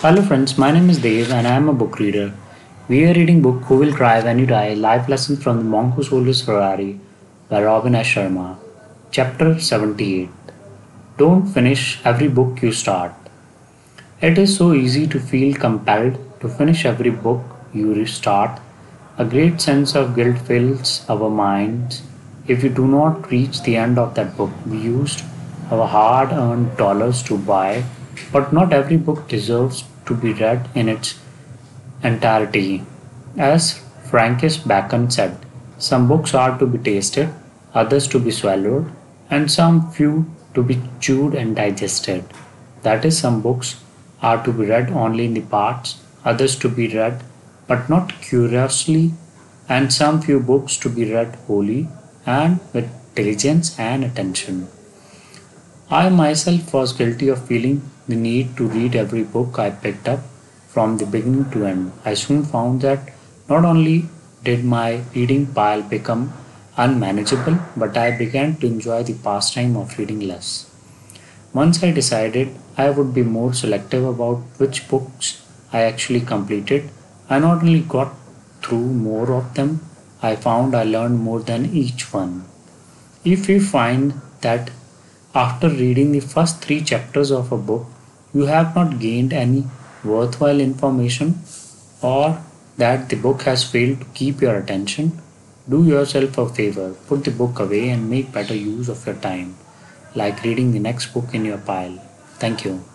[0.00, 2.34] Hello friends, my name is Dave and I am a book reader.
[2.86, 4.74] We are reading book Who Will Cry When You Die?
[4.74, 7.00] Life Lessons from the Monk Who Sold His Ferrari
[7.48, 8.08] by Robin S.
[8.08, 8.58] Sharma.
[9.10, 10.28] Chapter 78
[11.16, 13.14] Don't finish every book you start.
[14.20, 17.42] It is so easy to feel compelled to finish every book
[17.72, 18.60] you start.
[19.16, 22.02] A great sense of guilt fills our minds
[22.46, 25.24] if we do not reach the end of that book we used
[25.70, 27.82] our hard earned dollars to buy
[28.32, 31.18] but not every book deserves to be read in its
[32.02, 32.84] entirety.
[33.36, 35.38] As Francis Bacon said,
[35.78, 37.28] some books are to be tasted,
[37.74, 38.90] others to be swallowed,
[39.28, 42.24] and some few to be chewed and digested.
[42.82, 43.82] That is, some books
[44.22, 47.22] are to be read only in the parts, others to be read
[47.66, 49.12] but not curiously,
[49.68, 51.88] and some few books to be read wholly
[52.24, 54.68] and with diligence and attention.
[55.88, 60.18] I myself was guilty of feeling the need to read every book I picked up
[60.66, 61.92] from the beginning to end.
[62.04, 63.12] I soon found that
[63.48, 64.06] not only
[64.42, 66.32] did my reading pile become
[66.76, 70.68] unmanageable, but I began to enjoy the pastime of reading less.
[71.54, 75.40] Once I decided I would be more selective about which books
[75.72, 76.90] I actually completed,
[77.30, 78.12] I not only got
[78.60, 79.82] through more of them,
[80.20, 82.44] I found I learned more than each one.
[83.24, 84.70] If you find that
[85.44, 87.84] after reading the first three chapters of a book,
[88.32, 89.64] you have not gained any
[90.02, 91.38] worthwhile information
[92.00, 92.42] or
[92.78, 95.12] that the book has failed to keep your attention,
[95.68, 99.56] do yourself a favor, put the book away and make better use of your time,
[100.14, 101.98] like reading the next book in your pile.
[102.38, 102.82] Thank you.